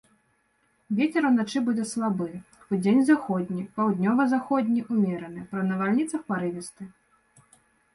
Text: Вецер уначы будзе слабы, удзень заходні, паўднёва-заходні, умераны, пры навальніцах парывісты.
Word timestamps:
Вецер 0.99 1.27
уначы 1.29 1.59
будзе 1.67 1.85
слабы, 1.91 2.27
удзень 2.77 3.05
заходні, 3.11 3.69
паўднёва-заходні, 3.79 4.81
умераны, 4.97 5.49
пры 5.53 5.61
навальніцах 5.73 6.21
парывісты. 6.33 6.83